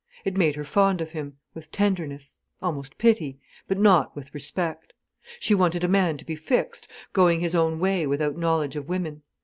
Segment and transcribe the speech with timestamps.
[0.25, 4.93] It made her fond of him, with tenderness, almost pity, but not with respect.
[5.39, 9.21] She wanted a man to be fixed, going his own way without knowledge of women.